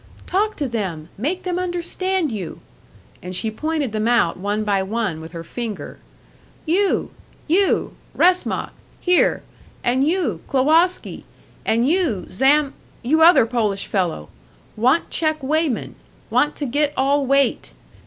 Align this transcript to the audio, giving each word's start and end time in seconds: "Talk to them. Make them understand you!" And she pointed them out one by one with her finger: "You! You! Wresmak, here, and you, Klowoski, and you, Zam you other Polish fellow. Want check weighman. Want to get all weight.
"Talk 0.25 0.55
to 0.55 0.67
them. 0.67 1.09
Make 1.15 1.43
them 1.43 1.59
understand 1.59 2.31
you!" 2.31 2.59
And 3.21 3.35
she 3.35 3.51
pointed 3.51 3.91
them 3.91 4.07
out 4.07 4.35
one 4.35 4.63
by 4.63 4.81
one 4.81 5.21
with 5.21 5.31
her 5.33 5.43
finger: 5.43 5.99
"You! 6.65 7.11
You! 7.47 7.93
Wresmak, 8.15 8.71
here, 8.99 9.43
and 9.83 10.03
you, 10.03 10.41
Klowoski, 10.47 11.23
and 11.67 11.87
you, 11.87 12.25
Zam 12.31 12.73
you 13.03 13.21
other 13.21 13.45
Polish 13.45 13.85
fellow. 13.85 14.29
Want 14.75 15.11
check 15.11 15.43
weighman. 15.43 15.93
Want 16.31 16.55
to 16.55 16.65
get 16.65 16.93
all 16.97 17.23
weight. 17.27 17.73